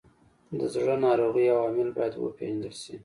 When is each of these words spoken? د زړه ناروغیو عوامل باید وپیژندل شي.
د 0.59 0.61
زړه 0.73 0.95
ناروغیو 1.05 1.53
عوامل 1.57 1.89
باید 1.97 2.13
وپیژندل 2.17 2.73
شي. 2.83 2.95